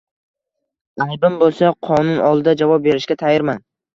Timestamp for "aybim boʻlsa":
1.05-1.69